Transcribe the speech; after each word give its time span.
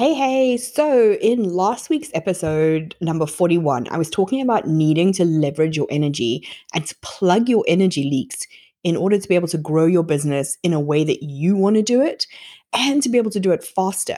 Hey, 0.00 0.14
hey. 0.14 0.56
So, 0.56 1.12
in 1.20 1.44
last 1.44 1.90
week's 1.90 2.08
episode, 2.14 2.96
number 3.02 3.26
41, 3.26 3.86
I 3.90 3.98
was 3.98 4.08
talking 4.08 4.40
about 4.40 4.66
needing 4.66 5.12
to 5.12 5.26
leverage 5.26 5.76
your 5.76 5.88
energy 5.90 6.48
and 6.72 6.86
to 6.86 6.96
plug 7.02 7.50
your 7.50 7.66
energy 7.68 8.04
leaks 8.04 8.46
in 8.82 8.96
order 8.96 9.18
to 9.18 9.28
be 9.28 9.34
able 9.34 9.48
to 9.48 9.58
grow 9.58 9.84
your 9.84 10.02
business 10.02 10.56
in 10.62 10.72
a 10.72 10.80
way 10.80 11.04
that 11.04 11.22
you 11.22 11.54
want 11.54 11.76
to 11.76 11.82
do 11.82 12.00
it 12.00 12.26
and 12.72 13.02
to 13.02 13.10
be 13.10 13.18
able 13.18 13.30
to 13.32 13.40
do 13.40 13.52
it 13.52 13.62
faster. 13.62 14.16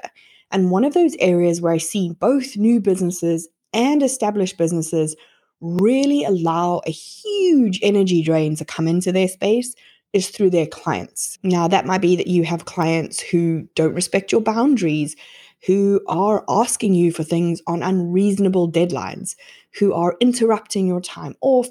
And 0.53 0.71
one 0.71 0.85
of 0.85 0.95
those 0.95 1.17
areas 1.19 1.61
where 1.61 1.73
I 1.73 1.79
see 1.79 2.11
both 2.13 2.57
new 2.57 2.79
businesses 2.79 3.49
and 3.73 4.05
established 4.05 4.59
businesses 4.59 5.17
really 5.61 6.23
allow 6.23 6.81
a 6.87 6.93
huge 6.93 7.81
energy 7.83 8.23
drain 8.23 8.55
to 8.55 8.65
come 8.65 8.87
into 8.87 9.11
their 9.11 9.27
space 9.27 9.75
is 10.13 10.29
through 10.29 10.51
their 10.51 10.67
clients. 10.67 11.39
Now, 11.43 11.67
that 11.67 11.87
might 11.87 12.03
be 12.03 12.15
that 12.15 12.29
you 12.29 12.45
have 12.45 12.67
clients 12.67 13.19
who 13.19 13.67
don't 13.75 13.95
respect 13.95 14.31
your 14.31 14.43
boundaries 14.43 15.17
who 15.67 16.01
are 16.09 16.45
asking 16.49 16.95
you 16.95 17.13
for 17.13 17.23
things 17.23 17.63
on 17.67 17.83
unreasonable 17.83 18.71
deadlines, 18.71 19.37
who 19.79 19.93
are 19.93 20.17
interrupting 20.21 20.87
your 20.87 21.01
time 21.01 21.35
off, 21.41 21.69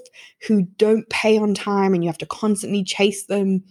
who 0.48 0.64
don't 0.78 1.10
pay 1.10 1.38
on 1.38 1.54
time 1.54 1.94
and 1.94 2.04
you 2.04 2.10
have 2.10 2.18
to 2.18 2.26
constantly 2.26 2.84
chase 2.84 3.26
them, 3.26 3.64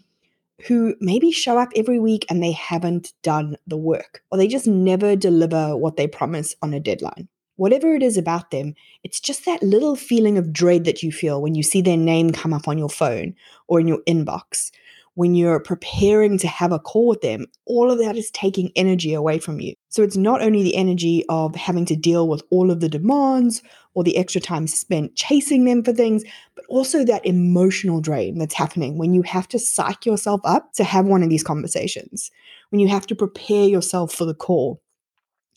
who 0.66 0.94
maybe 1.00 1.32
show 1.32 1.58
up 1.58 1.70
every 1.74 1.98
week 1.98 2.26
and 2.28 2.42
they 2.42 2.52
haven't 2.52 3.12
done 3.22 3.56
the 3.66 3.78
work, 3.78 4.22
or 4.30 4.36
they 4.38 4.46
just 4.46 4.66
never 4.66 5.16
deliver 5.16 5.76
what 5.76 5.96
they 5.96 6.06
promise 6.06 6.54
on 6.62 6.74
a 6.74 6.80
deadline. 6.80 7.28
Whatever 7.56 7.94
it 7.94 8.02
is 8.02 8.16
about 8.16 8.50
them, 8.50 8.74
it's 9.04 9.20
just 9.20 9.44
that 9.44 9.62
little 9.62 9.96
feeling 9.96 10.38
of 10.38 10.52
dread 10.52 10.84
that 10.84 11.02
you 11.02 11.12
feel 11.12 11.42
when 11.42 11.54
you 11.54 11.62
see 11.62 11.82
their 11.82 11.96
name 11.96 12.30
come 12.30 12.54
up 12.54 12.68
on 12.68 12.78
your 12.78 12.88
phone 12.88 13.34
or 13.68 13.80
in 13.80 13.88
your 13.88 14.00
inbox 14.06 14.70
when 15.14 15.34
you're 15.34 15.60
preparing 15.60 16.38
to 16.38 16.48
have 16.48 16.72
a 16.72 16.78
call 16.78 17.06
with 17.06 17.20
them, 17.20 17.46
all 17.66 17.90
of 17.90 17.98
that 17.98 18.16
is 18.16 18.30
taking 18.30 18.70
energy 18.76 19.12
away 19.12 19.38
from 19.38 19.60
you. 19.60 19.74
So 19.90 20.02
it's 20.02 20.16
not 20.16 20.40
only 20.40 20.62
the 20.62 20.76
energy 20.76 21.24
of 21.28 21.56
having 21.56 21.84
to 21.86 21.96
deal 21.96 22.28
with 22.28 22.42
all 22.50 22.70
of 22.70 22.80
the 22.80 22.88
demands 22.88 23.60
or 23.94 24.04
the 24.04 24.16
extra 24.16 24.40
time 24.40 24.68
spent 24.68 25.16
chasing 25.16 25.64
them 25.64 25.82
for 25.82 25.92
things, 25.92 26.22
but 26.54 26.64
also 26.68 27.04
that 27.04 27.26
emotional 27.26 28.00
drain 28.00 28.38
that's 28.38 28.54
happening 28.54 28.98
when 28.98 29.14
you 29.14 29.22
have 29.22 29.48
to 29.48 29.58
psych 29.58 30.06
yourself 30.06 30.40
up 30.44 30.72
to 30.74 30.84
have 30.84 31.06
one 31.06 31.24
of 31.24 31.28
these 31.28 31.42
conversations, 31.42 32.30
when 32.70 32.78
you 32.78 32.86
have 32.86 33.06
to 33.08 33.16
prepare 33.16 33.66
yourself 33.66 34.12
for 34.12 34.24
the 34.24 34.34
call. 34.34 34.80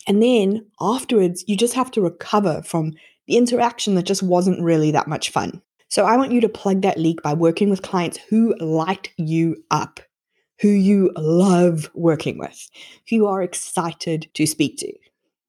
And 0.08 0.22
then 0.22 0.66
afterwards, 0.82 1.44
you 1.48 1.56
just 1.56 1.76
have 1.76 1.92
to 1.92 2.02
recover 2.02 2.64
from 2.64 2.94
the 3.28 3.38
interaction 3.38 3.94
that 3.96 4.04
just 4.04 4.24
wasn't 4.24 4.62
really 4.62 4.90
that 4.92 5.08
much 5.08 5.30
fun. 5.30 5.62
So 5.90 6.06
I 6.06 6.18
want 6.18 6.32
you 6.32 6.42
to 6.42 6.50
plug 6.50 6.82
that 6.82 6.98
leak 6.98 7.22
by 7.22 7.36
working 7.36 7.70
with 7.70 7.84
clients 7.84 8.18
who 8.30 8.56
light 8.60 9.14
you 9.16 9.64
up, 9.70 10.00
who 10.60 10.70
you 10.70 11.12
love 11.16 11.90
working 11.94 12.38
with, 12.38 12.70
who 13.10 13.16
you 13.16 13.28
are 13.28 13.42
excited 13.42 14.30
to 14.34 14.46
speak 14.46 14.78
to. 14.78 14.94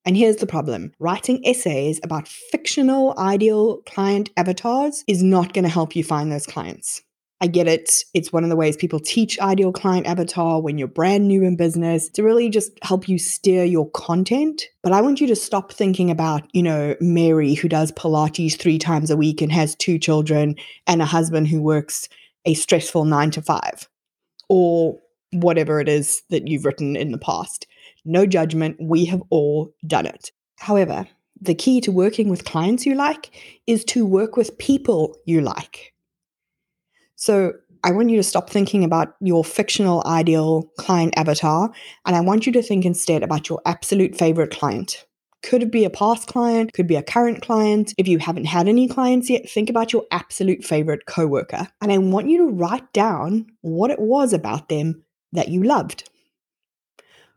And 0.06 0.16
here's 0.16 0.36
the 0.36 0.46
problem 0.46 0.92
writing 0.98 1.44
essays 1.46 1.98
about 2.02 2.28
fictional 2.28 3.18
ideal 3.18 3.78
client 3.86 4.30
avatars 4.36 5.02
is 5.06 5.22
not 5.22 5.54
going 5.54 5.64
to 5.64 5.70
help 5.70 5.96
you 5.96 6.04
find 6.04 6.30
those 6.30 6.46
clients. 6.46 7.02
I 7.40 7.46
get 7.46 7.66
it. 7.66 8.04
It's 8.14 8.32
one 8.32 8.44
of 8.44 8.50
the 8.50 8.56
ways 8.56 8.76
people 8.76 9.00
teach 9.00 9.38
ideal 9.40 9.72
client 9.72 10.06
avatar 10.06 10.62
when 10.62 10.78
you're 10.78 10.88
brand 10.88 11.28
new 11.28 11.42
in 11.42 11.56
business 11.56 12.08
to 12.10 12.22
really 12.22 12.48
just 12.48 12.72
help 12.82 13.08
you 13.08 13.18
steer 13.18 13.64
your 13.64 13.90
content. 13.90 14.62
But 14.82 14.92
I 14.92 15.00
want 15.00 15.20
you 15.20 15.26
to 15.26 15.36
stop 15.36 15.72
thinking 15.72 16.10
about, 16.10 16.42
you 16.54 16.62
know, 16.62 16.96
Mary 17.00 17.54
who 17.54 17.68
does 17.68 17.92
Pilates 17.92 18.58
three 18.58 18.78
times 18.78 19.10
a 19.10 19.16
week 19.16 19.42
and 19.42 19.52
has 19.52 19.74
two 19.74 19.98
children 19.98 20.56
and 20.86 21.02
a 21.02 21.06
husband 21.06 21.48
who 21.48 21.60
works 21.60 22.08
a 22.46 22.54
stressful 22.54 23.04
nine 23.04 23.30
to 23.32 23.42
five 23.42 23.88
or 24.48 24.98
whatever 25.32 25.80
it 25.80 25.88
is 25.88 26.22
that 26.30 26.48
you've 26.48 26.64
written 26.64 26.96
in 26.96 27.12
the 27.12 27.18
past. 27.18 27.66
No 28.04 28.26
judgment. 28.26 28.76
We 28.80 29.04
have 29.06 29.22
all 29.30 29.74
done 29.86 30.06
it. 30.06 30.30
However, 30.58 31.06
the 31.40 31.54
key 31.54 31.80
to 31.82 31.92
working 31.92 32.28
with 32.28 32.44
clients 32.44 32.86
you 32.86 32.94
like 32.94 33.30
is 33.66 33.84
to 33.86 34.06
work 34.06 34.36
with 34.36 34.56
people 34.58 35.16
you 35.26 35.40
like. 35.40 35.92
So 37.16 37.52
I 37.82 37.90
want 37.90 38.10
you 38.10 38.16
to 38.16 38.22
stop 38.22 38.48
thinking 38.48 38.82
about 38.82 39.14
your 39.20 39.44
fictional 39.44 40.02
ideal 40.06 40.70
client 40.78 41.14
avatar, 41.16 41.70
and 42.06 42.16
I 42.16 42.20
want 42.20 42.46
you 42.46 42.52
to 42.52 42.62
think 42.62 42.84
instead 42.86 43.22
about 43.22 43.48
your 43.48 43.60
absolute 43.66 44.16
favorite 44.16 44.50
client. 44.50 45.04
Could 45.44 45.70
be 45.70 45.84
a 45.84 45.90
past 45.90 46.26
client? 46.26 46.72
Could 46.72 46.86
be 46.86 46.96
a 46.96 47.02
current 47.02 47.42
client. 47.42 47.94
If 47.98 48.08
you 48.08 48.18
haven't 48.18 48.46
had 48.46 48.66
any 48.66 48.88
clients 48.88 49.30
yet, 49.30 49.48
think 49.48 49.70
about 49.70 49.92
your 49.92 50.04
absolute 50.10 50.64
favorite 50.64 51.06
coworker. 51.06 51.68
And 51.80 51.92
I 51.92 51.98
want 51.98 52.28
you 52.28 52.38
to 52.38 52.52
write 52.52 52.92
down 52.92 53.46
what 53.60 53.90
it 53.90 54.00
was 54.00 54.32
about 54.32 54.68
them 54.68 55.04
that 55.32 55.48
you 55.48 55.62
loved. 55.62 56.08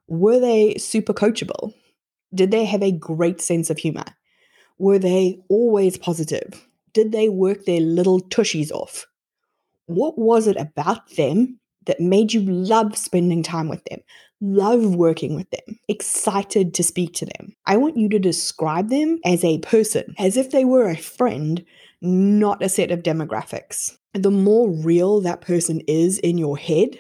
Were 0.08 0.40
they 0.40 0.76
super 0.76 1.14
coachable? 1.14 1.74
Did 2.34 2.52
they 2.52 2.66
have 2.66 2.82
a 2.82 2.92
great 2.92 3.42
sense 3.42 3.70
of 3.70 3.78
humor? 3.78 4.06
Were 4.78 5.00
they 5.00 5.40
always 5.50 5.98
positive? 5.98 6.68
Did 6.94 7.12
they 7.12 7.30
work 7.30 7.66
their 7.66 7.82
little 7.82 8.22
tushies 8.22 8.72
off? 8.72 9.06
what 9.88 10.18
was 10.18 10.48
it 10.48 10.58
about 10.58 11.10
them 11.16 11.60
that 11.88 12.00
made 12.00 12.34
you 12.34 12.42
love 12.42 12.98
spending 12.98 13.44
time 13.44 13.68
with 13.68 13.84
them, 13.86 14.00
love 14.40 14.96
working 14.96 15.36
with 15.36 15.50
them, 15.50 15.80
excited 15.88 16.74
to 16.76 16.84
speak 16.84 17.14
to 17.16 17.26
them? 17.26 17.56
I 17.66 17.78
want 17.78 17.98
you 17.98 18.08
to 18.10 18.20
describe 18.20 18.90
them 18.90 19.20
as 19.26 19.44
a 19.44 19.60
person, 19.60 20.16
as 20.18 20.38
if 20.38 20.52
they 20.52 20.64
were 20.64 20.88
a 20.88 20.96
friend, 20.96 21.66
not 22.02 22.64
a 22.64 22.70
set 22.70 22.92
of 22.92 23.04
demographics. 23.04 23.98
The 24.14 24.32
more 24.32 24.70
real 24.70 25.22
that 25.22 25.42
person 25.42 25.82
is 25.88 26.20
in 26.20 26.38
your 26.38 26.58
head, 26.58 27.00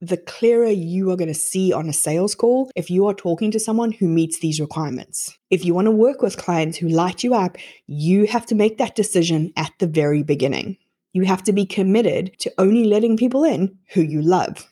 the 0.00 0.16
clearer 0.16 0.68
you 0.68 1.10
are 1.10 1.16
going 1.16 1.28
to 1.28 1.34
see 1.34 1.72
on 1.72 1.88
a 1.88 1.92
sales 1.92 2.34
call 2.34 2.70
if 2.76 2.88
you 2.88 3.06
are 3.06 3.14
talking 3.14 3.50
to 3.50 3.58
someone 3.58 3.90
who 3.90 4.06
meets 4.06 4.38
these 4.38 4.60
requirements. 4.60 5.36
If 5.50 5.64
you 5.64 5.74
want 5.74 5.86
to 5.86 5.92
work 5.92 6.22
with 6.22 6.36
clients 6.36 6.78
who 6.78 6.88
light 6.88 7.24
you 7.24 7.34
up, 7.34 7.56
you 7.86 8.26
have 8.26 8.46
to 8.46 8.54
make 8.54 8.78
that 8.78 8.94
decision 8.94 9.52
at 9.56 9.72
the 9.80 9.88
very 9.88 10.22
beginning. 10.22 10.76
You 11.12 11.22
have 11.24 11.42
to 11.44 11.52
be 11.52 11.66
committed 11.66 12.38
to 12.40 12.52
only 12.58 12.84
letting 12.84 13.16
people 13.16 13.44
in 13.44 13.78
who 13.92 14.02
you 14.02 14.22
love. 14.22 14.68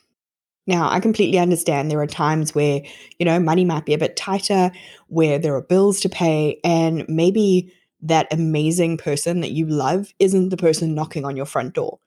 Now, 0.67 0.89
I 0.89 0.99
completely 0.99 1.39
understand 1.39 1.89
there 1.89 2.01
are 2.01 2.07
times 2.07 2.53
where, 2.53 2.81
you 3.19 3.25
know, 3.25 3.39
money 3.39 3.63
might 3.63 3.85
be 3.85 3.93
a 3.93 3.97
bit 3.97 4.17
tighter, 4.17 4.71
where 5.07 5.39
there 5.39 5.55
are 5.55 5.61
bills 5.61 6.01
to 6.01 6.09
pay, 6.09 6.59
and 6.63 7.05
maybe 7.07 7.73
that 8.01 8.31
amazing 8.31 8.97
person 8.97 9.39
that 9.39 9.51
you 9.51 9.65
love 9.65 10.13
isn't 10.19 10.49
the 10.49 10.57
person 10.57 10.93
knocking 10.93 11.25
on 11.25 11.37
your 11.37 11.45
front 11.45 11.73
door. 11.73 11.99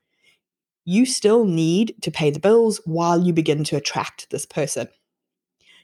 You 0.84 1.06
still 1.06 1.44
need 1.44 1.94
to 2.02 2.10
pay 2.10 2.30
the 2.30 2.38
bills 2.38 2.80
while 2.84 3.20
you 3.20 3.32
begin 3.32 3.64
to 3.64 3.76
attract 3.76 4.28
this 4.30 4.44
person. 4.44 4.88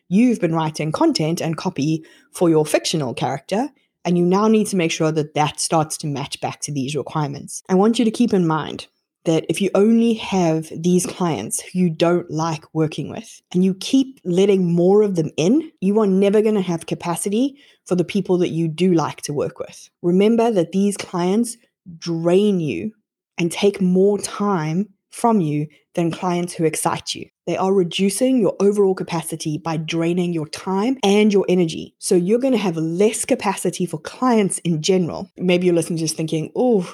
You've 0.08 0.40
been 0.40 0.54
writing 0.54 0.92
content 0.92 1.40
and 1.40 1.56
copy 1.56 2.04
for 2.30 2.48
your 2.48 2.64
fictional 2.66 3.14
character, 3.14 3.70
and 4.06 4.16
you 4.16 4.24
now 4.24 4.48
need 4.48 4.68
to 4.68 4.76
make 4.76 4.92
sure 4.92 5.12
that 5.12 5.34
that 5.34 5.60
starts 5.60 5.96
to 5.98 6.06
match 6.06 6.40
back 6.40 6.60
to 6.60 6.72
these 6.72 6.96
requirements. 6.96 7.62
I 7.68 7.74
want 7.74 7.98
you 7.98 8.04
to 8.04 8.10
keep 8.10 8.32
in 8.32 8.46
mind 8.46 8.86
that 9.24 9.44
if 9.48 9.60
you 9.60 9.68
only 9.74 10.14
have 10.14 10.70
these 10.72 11.04
clients 11.04 11.60
who 11.60 11.80
you 11.80 11.90
don't 11.90 12.30
like 12.30 12.64
working 12.72 13.10
with 13.10 13.42
and 13.52 13.64
you 13.64 13.74
keep 13.74 14.20
letting 14.24 14.72
more 14.72 15.02
of 15.02 15.16
them 15.16 15.30
in, 15.36 15.72
you 15.80 15.98
are 15.98 16.06
never 16.06 16.40
going 16.40 16.54
to 16.54 16.60
have 16.60 16.86
capacity 16.86 17.58
for 17.84 17.96
the 17.96 18.04
people 18.04 18.38
that 18.38 18.50
you 18.50 18.68
do 18.68 18.94
like 18.94 19.20
to 19.22 19.32
work 19.32 19.58
with. 19.58 19.90
Remember 20.00 20.52
that 20.52 20.70
these 20.70 20.96
clients 20.96 21.56
drain 21.98 22.60
you 22.60 22.92
and 23.36 23.50
take 23.50 23.80
more 23.80 24.18
time 24.18 24.88
from 25.10 25.40
you 25.40 25.66
than 25.94 26.12
clients 26.12 26.54
who 26.54 26.64
excite 26.64 27.14
you. 27.14 27.28
They 27.46 27.56
are 27.56 27.72
reducing 27.72 28.40
your 28.40 28.56
overall 28.58 28.94
capacity 28.94 29.56
by 29.56 29.76
draining 29.76 30.32
your 30.32 30.48
time 30.48 30.98
and 31.04 31.32
your 31.32 31.44
energy. 31.48 31.94
So 31.98 32.16
you're 32.16 32.40
going 32.40 32.54
to 32.54 32.58
have 32.58 32.76
less 32.76 33.24
capacity 33.24 33.86
for 33.86 33.98
clients 33.98 34.58
in 34.58 34.82
general. 34.82 35.30
Maybe 35.36 35.66
you're 35.66 35.74
listening 35.74 35.98
just 35.98 36.16
thinking, 36.16 36.50
oh, 36.56 36.92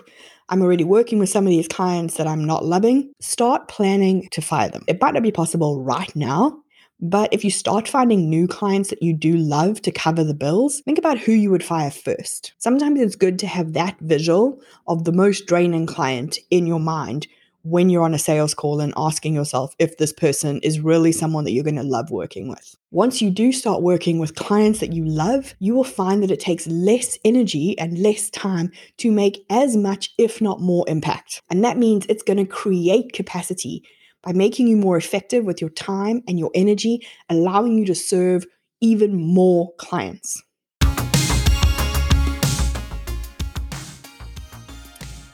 I'm 0.51 0.61
already 0.61 0.85
working 0.85 1.19
with 1.19 1.31
some 1.31 1.47
of 1.47 1.51
these 1.51 1.69
clients 1.69 2.19
that 2.19 2.27
I'm 2.27 2.45
not 2.45 2.67
loving. 2.67 3.15
Start 3.19 3.69
planning 3.69 4.29
to 4.33 4.43
fire 4.43 4.69
them. 4.69 4.85
It 4.87 5.01
might 5.01 5.15
not 5.15 5.23
be 5.23 5.33
possible 5.33 5.83
right 5.83 6.15
now, 6.15 6.59
but 7.01 7.33
if 7.33 7.45
you 7.45 7.51
start 7.51 7.89
finding 7.89 8.29
new 8.29 8.47
clients 8.47 8.91
that 8.91 9.03
you 9.03 9.15
do 9.15 9.35
love 9.39 9.81
to 9.83 9.91
cover 9.91 10.23
the 10.23 10.35
bills, 10.35 10.83
think 10.85 10.99
about 10.99 11.19
who 11.19 11.33
you 11.33 11.51
would 11.51 11.65
fire 11.65 11.91
first. 11.91 12.53
Sometimes 12.59 13.01
it's 13.01 13.17
good 13.17 13.39
to 13.39 13.47
have 13.47 13.73
that 13.73 13.97
visual 14.01 14.61
of 14.87 15.05
the 15.05 15.13
most 15.13 15.47
draining 15.47 15.87
client 15.87 16.39
in 16.51 16.67
your 16.67 16.81
mind 16.81 17.27
when 17.63 17.89
you're 17.89 18.05
on 18.05 18.15
a 18.15 18.19
sales 18.19 18.55
call 18.55 18.81
and 18.81 18.93
asking 18.97 19.35
yourself 19.35 19.75
if 19.79 19.97
this 19.97 20.13
person 20.13 20.61
is 20.63 20.81
really 20.81 21.13
someone 21.13 21.45
that 21.45 21.53
you're 21.53 21.65
going 21.65 21.77
to 21.77 21.83
love 21.83 22.11
working 22.11 22.49
with. 22.49 22.77
Once 22.91 23.23
you 23.23 23.31
do 23.31 23.53
start 23.53 23.83
working 23.83 24.19
with 24.19 24.35
clients 24.35 24.81
that 24.81 24.93
you 24.93 25.05
love, 25.05 25.55
you 25.59 25.75
will 25.75 25.85
find 25.85 26.23
that 26.23 26.31
it 26.31 26.41
takes 26.41 26.67
less 26.67 27.19
energy 27.25 27.79
and 27.79 27.99
less 27.99 28.31
time 28.31 28.71
to 28.99 29.11
make 29.11 29.45
as 29.49 29.77
much, 29.77 30.11
if 30.19 30.41
not 30.41 30.61
more, 30.61 30.85
impact. 30.89 31.41
And 31.51 31.65
that 31.65 31.79
means 31.79 32.05
it's 32.09 32.23
going 32.23 32.39
to 32.39 32.47
create 32.47 33.13
capacity 33.13 33.83
by 34.23 34.33
making 34.33 34.69
you 34.69 34.77
more 34.77 34.97
effective 34.97 35.45
with 35.45 35.61
your 35.61 35.71
time 35.71 36.23
and 36.29 36.39
your 36.39 36.51
energy, 36.55 37.07
allowing 37.29 37.79
you 37.79 37.85
to 37.87 37.95
serve 37.95 38.47
even 38.81 39.17
more 39.17 39.73
clients. 39.79 40.43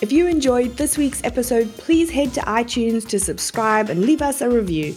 If 0.00 0.12
you 0.12 0.28
enjoyed 0.28 0.76
this 0.76 0.96
week's 0.96 1.24
episode, 1.24 1.76
please 1.76 2.08
head 2.08 2.32
to 2.34 2.40
iTunes 2.42 3.04
to 3.08 3.18
subscribe 3.18 3.90
and 3.90 4.02
leave 4.02 4.22
us 4.22 4.40
a 4.40 4.48
review. 4.48 4.94